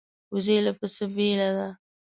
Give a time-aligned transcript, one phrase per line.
[0.33, 1.67] وزې له پسه بېله ده